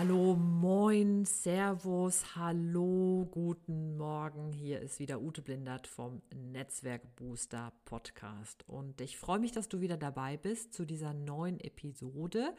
[0.00, 4.52] Hallo, moin, Servus, hallo, guten Morgen.
[4.52, 8.62] Hier ist wieder Ute Blindert vom Netzwerk Booster Podcast.
[8.68, 12.54] Und ich freue mich, dass du wieder dabei bist zu dieser neuen Episode.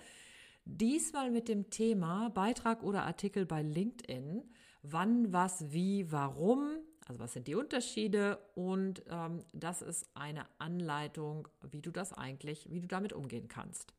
[0.65, 4.43] Diesmal mit dem Thema Beitrag oder Artikel bei LinkedIn.
[4.84, 6.79] Wann, was, wie, warum.
[7.07, 8.37] Also was sind die Unterschiede?
[8.55, 13.93] Und ähm, das ist eine Anleitung, wie du das eigentlich, wie du damit umgehen kannst.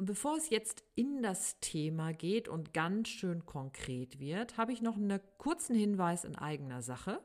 [0.00, 4.80] Und bevor es jetzt in das Thema geht und ganz schön konkret wird, habe ich
[4.80, 7.20] noch einen kurzen Hinweis in eigener Sache.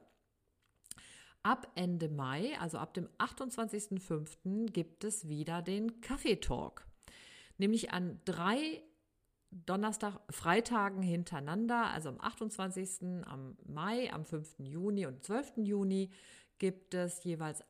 [1.42, 6.86] Ab Ende Mai, also ab dem 28.05., gibt es wieder den Kaffeetalk.
[7.58, 8.84] Nämlich an drei
[9.52, 14.56] Donnerstag, Freitagen hintereinander, also am 28., am Mai, am 5.
[14.60, 15.60] Juni und 12.
[15.60, 16.12] Juni
[16.58, 17.64] gibt es jeweils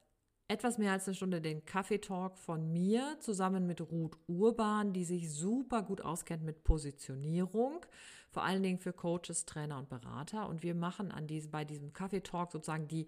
[0.48, 5.32] etwas mehr als eine Stunde den Kaffeetalk von mir zusammen mit Ruth Urban, die sich
[5.32, 7.86] super gut auskennt mit Positionierung,
[8.30, 10.48] vor allen Dingen für Coaches, Trainer und Berater.
[10.48, 13.08] Und wir machen an diesem, bei diesem Kaffeetalk sozusagen die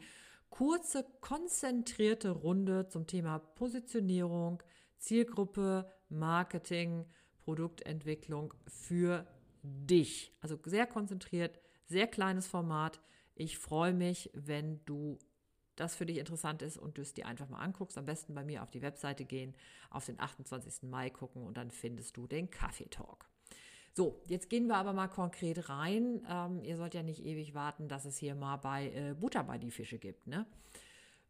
[0.49, 4.63] kurze, konzentrierte Runde zum Thema Positionierung,
[4.97, 7.05] Zielgruppe, Marketing,
[7.43, 9.27] Produktentwicklung für
[9.61, 10.33] dich.
[10.41, 12.99] Also sehr konzentriert, sehr kleines Format.
[13.35, 15.19] Ich freue mich, wenn du
[15.77, 18.43] das für dich interessant ist und du es dir einfach mal anguckst, am besten bei
[18.43, 19.55] mir auf die Webseite gehen,
[19.89, 20.83] auf den 28.
[20.83, 23.29] Mai gucken und dann findest du den Kaffeetalk.
[23.93, 26.21] So, jetzt gehen wir aber mal konkret rein.
[26.29, 29.57] Ähm, ihr sollt ja nicht ewig warten, dass es hier mal bei äh, Butter bei
[29.57, 30.27] die Fische gibt.
[30.27, 30.45] Ne?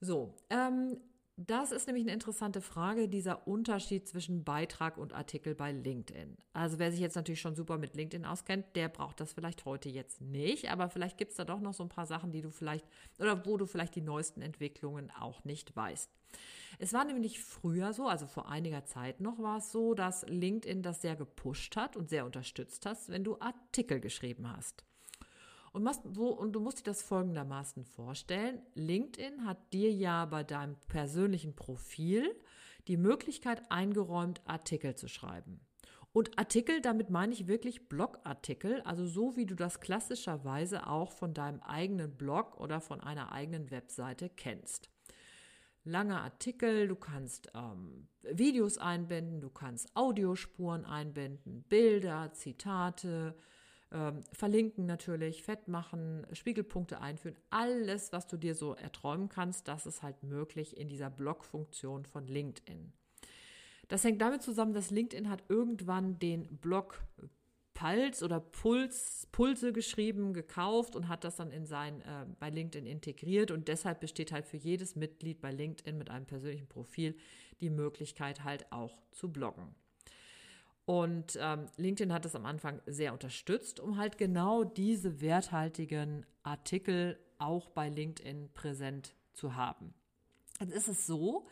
[0.02, 0.98] So, ähm,
[1.40, 6.36] das ist nämlich eine interessante Frage, dieser Unterschied zwischen Beitrag und Artikel bei LinkedIn.
[6.54, 9.88] Also wer sich jetzt natürlich schon super mit LinkedIn auskennt, der braucht das vielleicht heute
[9.88, 12.50] jetzt nicht, aber vielleicht gibt es da doch noch so ein paar Sachen, die du
[12.50, 12.88] vielleicht
[13.20, 16.10] oder wo du vielleicht die neuesten Entwicklungen auch nicht weißt.
[16.80, 20.82] Es war nämlich früher so, also vor einiger Zeit noch war es so, dass LinkedIn
[20.82, 24.86] das sehr gepusht hat und sehr unterstützt hast, wenn du Artikel geschrieben hast.
[25.78, 28.64] Und, machst, wo, und du musst dir das folgendermaßen vorstellen.
[28.74, 32.36] LinkedIn hat dir ja bei deinem persönlichen Profil
[32.88, 35.60] die Möglichkeit eingeräumt, Artikel zu schreiben.
[36.14, 41.36] Und Artikel, damit meine ich wirklich Blogartikel, also so wie du das klassischerweise auch von
[41.36, 44.90] deinem eigenen Blog oder von einer eigenen Webseite kennst.
[45.84, 53.38] Lange Artikel, du kannst ähm, Videos einbinden, du kannst Audiospuren einbinden, Bilder, Zitate,
[53.92, 59.86] ähm, verlinken natürlich, fett machen, Spiegelpunkte einführen, alles, was du dir so erträumen kannst, das
[59.86, 62.92] ist halt möglich in dieser Blog-Funktion von LinkedIn.
[63.88, 67.02] Das hängt damit zusammen, dass LinkedIn hat irgendwann den Blog
[67.78, 72.88] Pulse oder Puls, Pulse geschrieben, gekauft und hat das dann in sein, äh, bei LinkedIn
[72.88, 77.16] integriert und deshalb besteht halt für jedes Mitglied bei LinkedIn mit einem persönlichen Profil
[77.62, 79.76] die Möglichkeit halt auch zu bloggen.
[80.88, 87.20] Und ähm, LinkedIn hat es am Anfang sehr unterstützt, um halt genau diese werthaltigen Artikel
[87.40, 89.94] auch bei LinkedIn präsent zu haben.
[90.62, 91.46] Jetzt ist es so,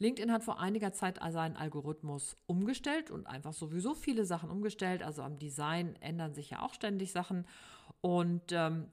[0.00, 5.02] LinkedIn hat vor einiger Zeit seinen Algorithmus umgestellt und einfach sowieso viele Sachen umgestellt.
[5.02, 7.46] Also am Design ändern sich ja auch ständig Sachen.
[8.04, 8.88] Und ähm,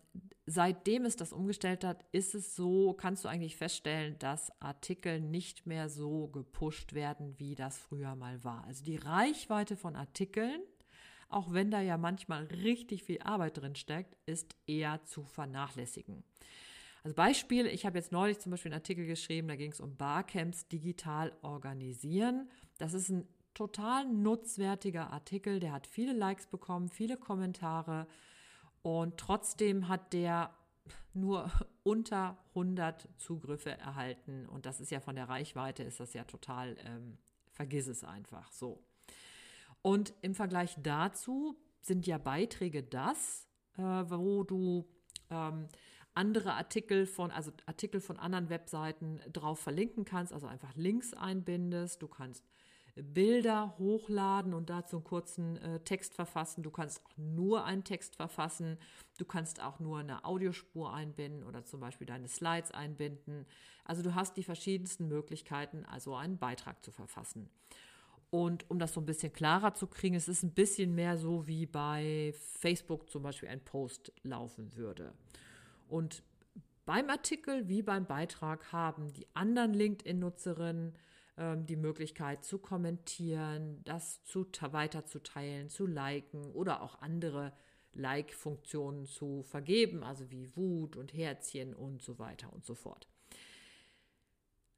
[0.45, 5.67] seitdem es das umgestellt hat, ist es so, kannst du eigentlich feststellen, dass Artikel nicht
[5.67, 8.63] mehr so gepusht werden, wie das früher mal war.
[8.63, 10.61] Also die Reichweite von Artikeln,
[11.27, 16.23] auch wenn da ja manchmal richtig viel Arbeit drin steckt, ist eher zu vernachlässigen.
[17.03, 19.97] Also Beispiel, ich habe jetzt neulich zum Beispiel einen Artikel geschrieben, da ging es um
[19.97, 22.49] Barcamps digital organisieren.
[22.77, 28.07] Das ist ein total nutzwertiger Artikel, der hat viele Likes bekommen, viele Kommentare
[28.81, 30.53] und trotzdem hat der
[31.13, 31.51] nur
[31.83, 36.77] unter 100 Zugriffe erhalten und das ist ja von der Reichweite ist das ja total,
[36.85, 37.17] ähm,
[37.51, 38.83] vergiss es einfach so.
[39.81, 43.47] Und im Vergleich dazu sind ja Beiträge das,
[43.77, 44.87] äh, wo du
[45.29, 45.67] ähm,
[46.13, 52.01] andere Artikel von, also Artikel von anderen Webseiten drauf verlinken kannst, also einfach Links einbindest.
[52.01, 52.45] Du kannst
[52.95, 56.63] Bilder hochladen und dazu einen kurzen äh, Text verfassen.
[56.63, 58.77] Du kannst auch nur einen Text verfassen.
[59.17, 63.45] Du kannst auch nur eine Audiospur einbinden oder zum Beispiel deine Slides einbinden.
[63.85, 67.49] Also du hast die verschiedensten Möglichkeiten, also einen Beitrag zu verfassen.
[68.29, 71.47] Und um das so ein bisschen klarer zu kriegen, es ist ein bisschen mehr so,
[71.47, 75.13] wie bei Facebook zum Beispiel ein Post laufen würde.
[75.89, 76.23] Und
[76.85, 80.93] beim Artikel wie beim Beitrag haben die anderen LinkedIn-Nutzerinnen
[81.37, 87.53] ähm, die Möglichkeit zu kommentieren, das zu weiterzuteilen, zu liken oder auch andere
[87.93, 93.07] Like-Funktionen zu vergeben, also wie Wut und Herzchen und so weiter und so fort.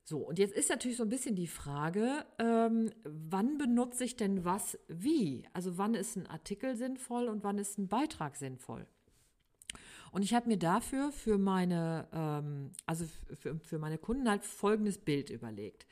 [0.06, 4.44] So, und jetzt ist natürlich so ein bisschen die Frage, ähm, wann benutze ich denn
[4.44, 5.48] was wie?
[5.54, 8.86] Also wann ist ein Artikel sinnvoll und wann ist ein Beitrag sinnvoll?
[10.12, 13.06] Und ich habe mir dafür für meine, ähm, also
[13.40, 15.88] für, für meine Kunden halt folgendes Bild überlegt.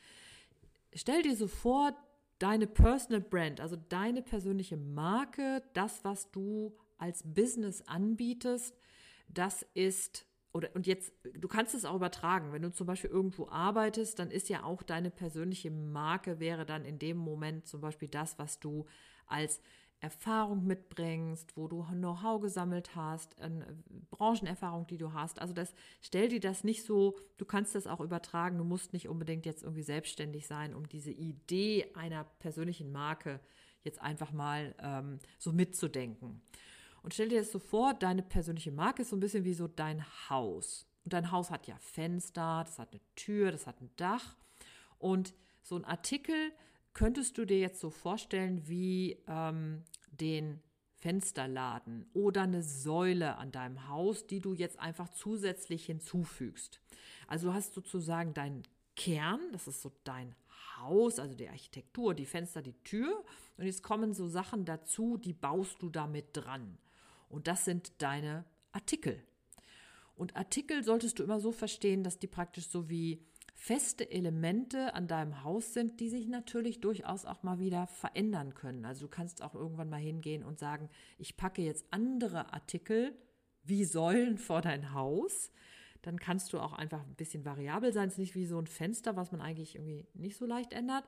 [0.93, 1.95] Stell dir so vor,
[2.39, 8.75] deine Personal Brand, also deine persönliche Marke, das, was du als Business anbietest,
[9.27, 12.51] das ist oder und jetzt, du kannst es auch übertragen.
[12.51, 16.83] Wenn du zum Beispiel irgendwo arbeitest, dann ist ja auch deine persönliche Marke wäre dann
[16.83, 18.85] in dem Moment zum Beispiel das, was du
[19.27, 19.61] als
[20.01, 23.65] Erfahrung mitbringst, wo du Know-how gesammelt hast, eine
[24.09, 25.39] Branchenerfahrung, die du hast.
[25.39, 29.07] Also das stell dir das nicht so, du kannst das auch übertragen, du musst nicht
[29.07, 33.39] unbedingt jetzt irgendwie selbstständig sein, um diese Idee einer persönlichen Marke
[33.83, 36.41] jetzt einfach mal ähm, so mitzudenken.
[37.03, 39.67] Und stell dir das so vor, deine persönliche Marke ist so ein bisschen wie so
[39.67, 40.87] dein Haus.
[41.03, 44.35] Und dein Haus hat ja Fenster, das hat eine Tür, das hat ein Dach.
[44.97, 46.53] Und so ein Artikel
[46.93, 49.83] könntest du dir jetzt so vorstellen wie ähm,
[50.21, 50.61] den
[51.01, 56.79] Fensterladen oder eine Säule an deinem Haus, die du jetzt einfach zusätzlich hinzufügst.
[57.27, 58.61] Also du hast sozusagen deinen
[58.95, 60.35] Kern, das ist so dein
[60.77, 63.23] Haus, also die Architektur, die Fenster, die Tür.
[63.57, 66.77] Und jetzt kommen so Sachen dazu, die baust du damit dran.
[67.29, 69.23] Und das sind deine Artikel.
[70.15, 73.25] Und Artikel solltest du immer so verstehen, dass die praktisch so wie
[73.61, 78.85] feste Elemente an deinem Haus sind, die sich natürlich durchaus auch mal wieder verändern können.
[78.85, 83.13] Also du kannst auch irgendwann mal hingehen und sagen, ich packe jetzt andere Artikel
[83.63, 85.51] wie Säulen vor dein Haus.
[86.01, 88.07] Dann kannst du auch einfach ein bisschen variabel sein.
[88.07, 91.07] Es ist nicht wie so ein Fenster, was man eigentlich irgendwie nicht so leicht ändert,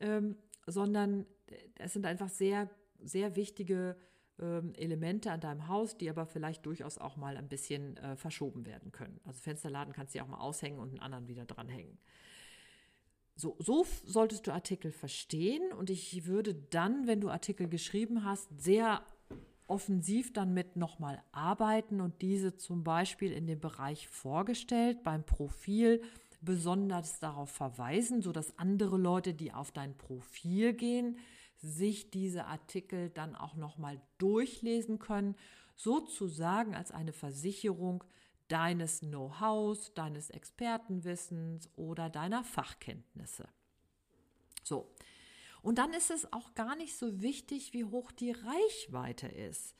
[0.00, 0.36] ähm,
[0.66, 1.26] sondern
[1.74, 3.94] es sind einfach sehr, sehr wichtige
[4.40, 8.66] ähm, Elemente an deinem Haus, die aber vielleicht durchaus auch mal ein bisschen äh, verschoben
[8.66, 9.20] werden können.
[9.24, 11.98] Also Fensterladen kannst du ja auch mal aushängen und einen anderen wieder dranhängen.
[13.36, 18.48] So, so solltest du Artikel verstehen und ich würde dann, wenn du Artikel geschrieben hast,
[18.60, 19.02] sehr
[19.66, 26.02] offensiv dann mit nochmal arbeiten und diese zum Beispiel in dem Bereich vorgestellt, beim Profil
[26.42, 31.18] besonders darauf verweisen, sodass andere Leute, die auf dein Profil gehen,
[31.60, 35.36] sich diese Artikel dann auch nochmal durchlesen können,
[35.76, 38.04] sozusagen als eine Versicherung
[38.48, 43.48] deines Know-hows, deines Expertenwissens oder deiner Fachkenntnisse.
[44.62, 44.90] So.
[45.62, 49.74] Und dann ist es auch gar nicht so wichtig, wie hoch die Reichweite ist,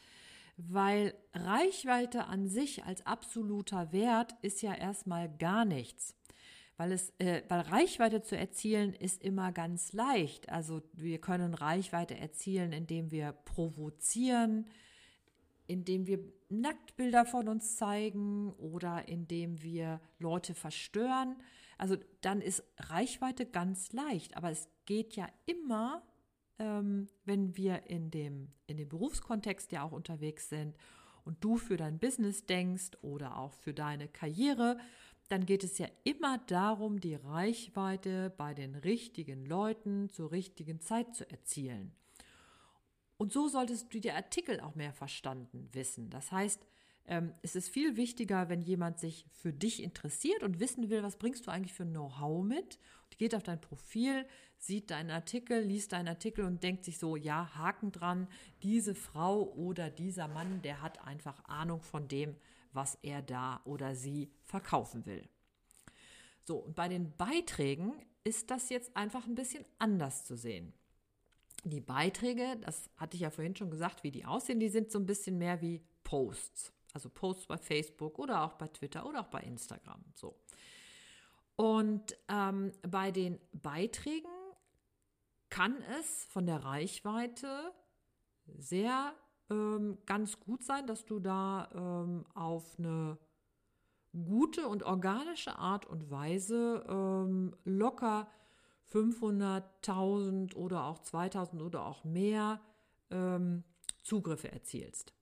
[0.56, 6.19] weil Reichweite an sich als absoluter Wert ist ja erstmal gar nichts
[6.80, 10.48] weil es, äh, weil Reichweite zu erzielen ist immer ganz leicht.
[10.48, 14.64] Also wir können Reichweite erzielen, indem wir provozieren,
[15.66, 21.36] indem wir Nacktbilder von uns zeigen oder indem wir Leute verstören.
[21.76, 24.38] Also dann ist Reichweite ganz leicht.
[24.38, 26.02] Aber es geht ja immer,
[26.58, 30.78] ähm, wenn wir in dem, in dem Berufskontext ja auch unterwegs sind
[31.26, 34.78] und du für dein Business denkst oder auch für deine Karriere
[35.30, 41.14] dann geht es ja immer darum, die Reichweite bei den richtigen Leuten zur richtigen Zeit
[41.14, 41.92] zu erzielen.
[43.16, 46.10] Und so solltest du die Artikel auch mehr verstanden wissen.
[46.10, 46.66] Das heißt,
[47.06, 51.16] ähm, es ist viel wichtiger, wenn jemand sich für dich interessiert und wissen will, was
[51.16, 52.78] bringst du eigentlich für Know-how mit.
[53.04, 57.14] Und geht auf dein Profil, sieht deinen Artikel, liest deinen Artikel und denkt sich so,
[57.14, 58.26] ja, Haken dran,
[58.62, 62.36] diese Frau oder dieser Mann, der hat einfach Ahnung von dem,
[62.72, 65.28] was er da oder sie verkaufen will.
[66.44, 70.72] So, und bei den Beiträgen ist das jetzt einfach ein bisschen anders zu sehen.
[71.64, 74.98] Die Beiträge, das hatte ich ja vorhin schon gesagt, wie die aussehen, die sind so
[74.98, 76.72] ein bisschen mehr wie Posts.
[76.92, 80.02] Also Posts bei Facebook oder auch bei Twitter oder auch bei Instagram.
[80.14, 80.36] So.
[81.56, 84.30] Und ähm, bei den Beiträgen
[85.50, 87.72] kann es von der Reichweite
[88.46, 89.14] sehr
[89.50, 93.18] ähm, ganz gut sein, dass du da ähm, auf eine
[94.12, 98.28] gute und organische Art und Weise ähm, locker
[98.92, 102.60] 500.000 oder auch 2000 oder auch mehr
[103.10, 103.62] ähm,
[104.02, 105.12] Zugriffe erzielst.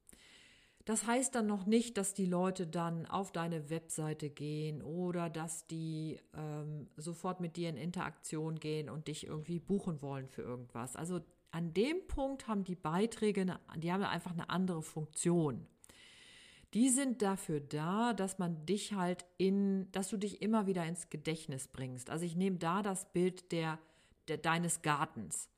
[0.88, 5.66] Das heißt dann noch nicht, dass die Leute dann auf deine Webseite gehen oder dass
[5.66, 10.96] die ähm, sofort mit dir in Interaktion gehen und dich irgendwie buchen wollen für irgendwas.
[10.96, 15.66] Also an dem Punkt haben die Beiträge, eine, die haben einfach eine andere Funktion.
[16.74, 21.08] Die sind dafür da, dass man dich halt in, dass du dich immer wieder ins
[21.08, 22.10] Gedächtnis bringst.
[22.10, 23.78] Also ich nehme da das Bild der,
[24.28, 25.48] der deines Gartens.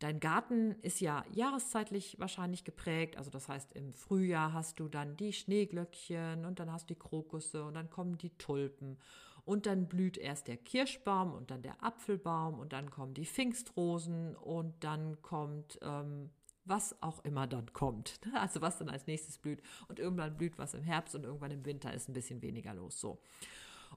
[0.00, 3.16] Dein Garten ist ja jahreszeitlich wahrscheinlich geprägt.
[3.16, 7.00] Also das heißt, im Frühjahr hast du dann die Schneeglöckchen und dann hast du die
[7.00, 8.98] Krokusse und dann kommen die Tulpen.
[9.44, 14.34] Und dann blüht erst der Kirschbaum und dann der Apfelbaum und dann kommen die Pfingstrosen
[14.36, 16.30] und dann kommt ähm,
[16.64, 18.20] was auch immer dann kommt.
[18.34, 19.62] Also was dann als nächstes blüht.
[19.88, 23.00] Und irgendwann blüht was im Herbst und irgendwann im Winter ist ein bisschen weniger los.
[23.00, 23.18] So.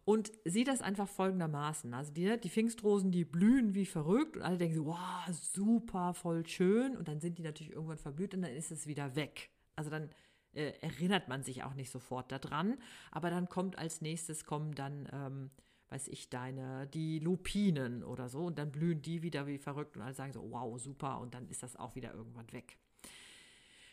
[0.05, 1.93] Und sieht das einfach folgendermaßen.
[1.93, 4.97] Also die, die Pfingstrosen, die blühen wie verrückt und alle denken so, wow,
[5.29, 6.95] super, voll schön.
[6.95, 9.49] Und dann sind die natürlich irgendwann verblüht und dann ist es wieder weg.
[9.75, 10.09] Also dann
[10.53, 12.77] äh, erinnert man sich auch nicht sofort daran.
[13.11, 15.51] Aber dann kommt als nächstes, kommen dann, ähm,
[15.89, 18.45] weiß ich, deine, die Lupinen oder so.
[18.45, 21.19] Und dann blühen die wieder wie verrückt und alle sagen so, wow, super.
[21.19, 22.77] Und dann ist das auch wieder irgendwann weg.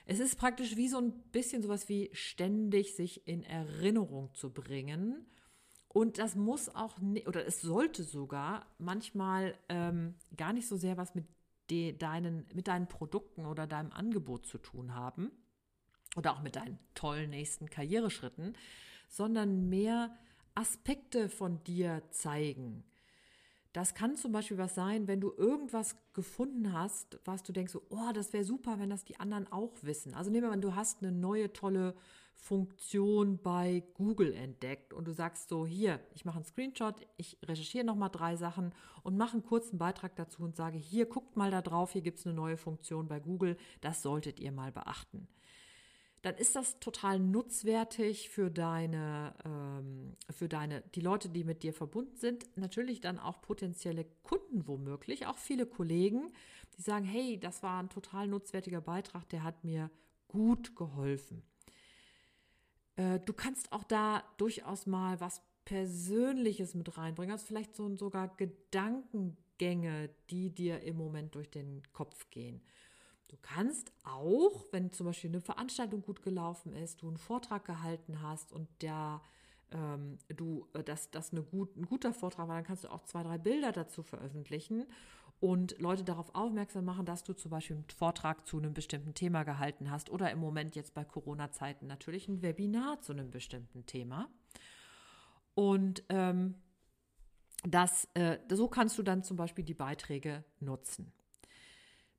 [0.06, 5.26] Es ist praktisch wie so ein bisschen sowas wie ständig sich in Erinnerung zu bringen
[5.94, 11.14] und das muss auch, oder es sollte sogar manchmal ähm, gar nicht so sehr was
[11.14, 11.24] mit,
[11.70, 15.30] de, deinen, mit deinen Produkten oder deinem Angebot zu tun haben
[16.16, 18.56] oder auch mit deinen tollen nächsten Karriereschritten,
[19.08, 20.18] sondern mehr
[20.56, 22.82] Aspekte von dir zeigen.
[23.72, 27.82] Das kann zum Beispiel was sein, wenn du irgendwas gefunden hast, was du denkst, so,
[27.90, 30.12] oh, das wäre super, wenn das die anderen auch wissen.
[30.14, 31.94] Also nehmen wir mal, du hast eine neue tolle
[32.34, 37.84] Funktion bei Google entdeckt und du sagst so, hier, ich mache einen Screenshot, ich recherchiere
[37.84, 41.62] nochmal drei Sachen und mache einen kurzen Beitrag dazu und sage, hier, guckt mal da
[41.62, 45.28] drauf, hier gibt es eine neue Funktion bei Google, das solltet ihr mal beachten.
[46.24, 51.74] Dann ist das total nutzwertig für deine, ähm, für deine, die Leute, die mit dir
[51.74, 56.32] verbunden sind, natürlich dann auch potenzielle Kunden womöglich, auch viele Kollegen,
[56.76, 59.90] die sagen, hey, das war ein total nutzwertiger Beitrag, der hat mir
[60.28, 61.42] gut geholfen.
[62.96, 68.28] Äh, du kannst auch da durchaus mal was Persönliches mit reinbringen, also vielleicht so sogar
[68.36, 72.60] Gedankengänge, die dir im Moment durch den Kopf gehen.
[73.28, 78.20] Du kannst auch, wenn zum Beispiel eine Veranstaltung gut gelaufen ist, du einen Vortrag gehalten
[78.20, 79.22] hast und der
[79.72, 83.02] ähm, du, äh, dass das eine gut, ein guter Vortrag war, dann kannst du auch
[83.04, 84.86] zwei, drei Bilder dazu veröffentlichen
[85.44, 89.42] und Leute darauf aufmerksam machen, dass du zum Beispiel einen Vortrag zu einem bestimmten Thema
[89.42, 94.30] gehalten hast oder im Moment jetzt bei Corona-Zeiten natürlich ein Webinar zu einem bestimmten Thema.
[95.52, 96.54] Und ähm,
[97.62, 101.12] das, äh, so kannst du dann zum Beispiel die Beiträge nutzen.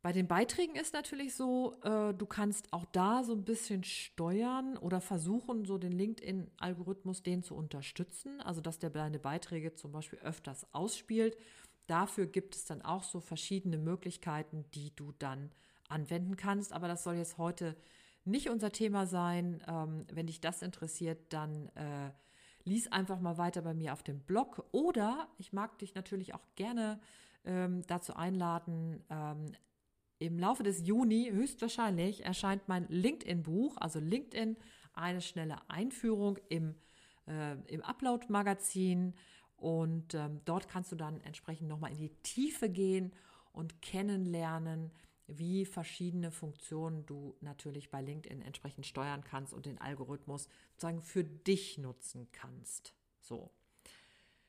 [0.03, 4.77] Bei den Beiträgen ist natürlich so, äh, du kannst auch da so ein bisschen steuern
[4.77, 10.19] oder versuchen, so den LinkedIn-Algorithmus den zu unterstützen, also dass der deine Beiträge zum Beispiel
[10.19, 11.35] öfters ausspielt
[11.87, 15.51] Dafür gibt es dann auch so verschiedene Möglichkeiten, die du dann
[15.87, 16.73] anwenden kannst.
[16.73, 17.75] Aber das soll jetzt heute
[18.23, 19.63] nicht unser Thema sein.
[19.67, 22.11] Ähm, wenn dich das interessiert, dann äh,
[22.63, 24.65] lies einfach mal weiter bei mir auf dem Blog.
[24.71, 26.99] Oder ich mag dich natürlich auch gerne
[27.45, 29.03] ähm, dazu einladen.
[29.09, 29.51] Ähm,
[30.17, 34.57] Im Laufe des Juni höchstwahrscheinlich erscheint mein LinkedIn-Buch, also LinkedIn,
[34.93, 36.75] eine schnelle Einführung im,
[37.27, 39.13] äh, im Upload-Magazin.
[39.57, 43.13] Und ähm, dort kannst du dann entsprechend nochmal in die Tiefe gehen
[43.51, 44.91] und kennenlernen,
[45.27, 51.23] wie verschiedene Funktionen du natürlich bei LinkedIn entsprechend steuern kannst und den Algorithmus sozusagen für
[51.23, 52.93] dich nutzen kannst.
[53.21, 53.51] So.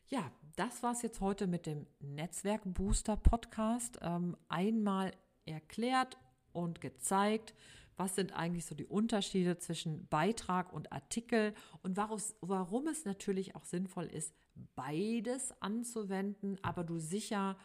[0.09, 3.99] Ja, das war es jetzt heute mit dem Netzwerk Booster Podcast.
[4.03, 5.13] Ähm, einmal
[5.47, 6.19] erklärt
[6.53, 7.55] und gezeigt,
[7.97, 13.65] was sind eigentlich so die Unterschiede zwischen Beitrag und Artikel und warum es natürlich auch
[13.65, 14.35] sinnvoll ist,
[14.75, 17.57] beides anzuwenden, aber du sicher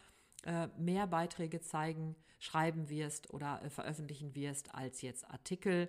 [0.44, 5.88] äh, mehr Beiträge zeigen, schreiben wirst oder äh, veröffentlichen wirst als jetzt Artikel,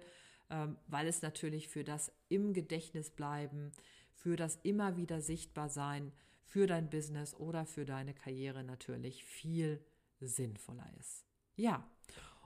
[0.49, 3.71] ähm, weil es natürlich für das im Gedächtnis bleiben,
[4.13, 6.11] für das immer wieder sichtbar sein,
[6.43, 9.83] für dein Business oder für deine Karriere natürlich viel
[10.19, 11.25] sinnvoller ist.
[11.55, 11.87] Ja.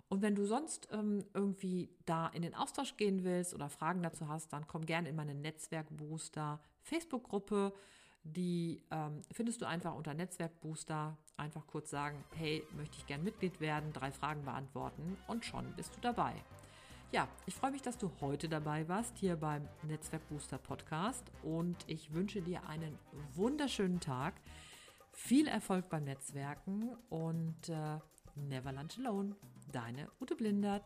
[0.09, 4.27] Und wenn du sonst ähm, irgendwie da in den Austausch gehen willst oder Fragen dazu
[4.27, 7.73] hast, dann komm gerne in meine Netzwerkbooster Facebook-Gruppe.
[8.23, 11.17] Die ähm, findest du einfach unter Netzwerkbooster.
[11.35, 15.95] Einfach kurz sagen, hey, möchte ich gern Mitglied werden, drei Fragen beantworten und schon bist
[15.95, 16.33] du dabei.
[17.11, 22.13] Ja, ich freue mich, dass du heute dabei warst hier beim Netzwerkbooster Podcast und ich
[22.13, 22.97] wünsche dir einen
[23.33, 24.33] wunderschönen Tag,
[25.13, 27.99] viel Erfolg beim Netzwerken und äh,
[28.35, 29.35] never lunch alone.
[29.71, 30.85] Deine Ute Blindert.